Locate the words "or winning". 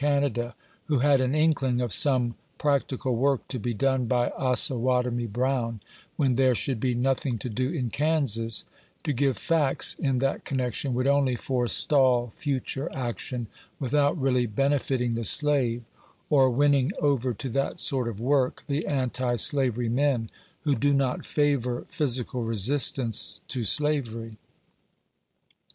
16.31-16.91